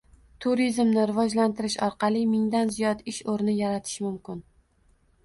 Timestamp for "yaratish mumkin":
3.61-4.41